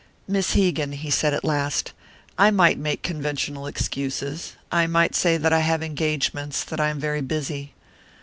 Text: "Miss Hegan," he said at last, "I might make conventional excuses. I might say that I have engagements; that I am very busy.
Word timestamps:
"Miss 0.27 0.53
Hegan," 0.55 0.93
he 0.93 1.11
said 1.11 1.31
at 1.31 1.43
last, 1.43 1.93
"I 2.35 2.49
might 2.49 2.79
make 2.79 3.03
conventional 3.03 3.67
excuses. 3.67 4.53
I 4.71 4.87
might 4.87 5.13
say 5.13 5.37
that 5.37 5.53
I 5.53 5.59
have 5.59 5.83
engagements; 5.83 6.63
that 6.63 6.79
I 6.79 6.89
am 6.89 6.99
very 6.99 7.21
busy. 7.21 7.75